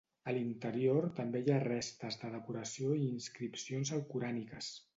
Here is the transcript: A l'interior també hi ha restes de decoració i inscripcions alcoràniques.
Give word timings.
A 0.29 0.31
l'interior 0.35 1.05
també 1.19 1.41
hi 1.43 1.51
ha 1.55 1.59
restes 1.65 2.17
de 2.23 2.31
decoració 2.37 2.97
i 3.01 3.05
inscripcions 3.11 3.93
alcoràniques. 3.99 4.73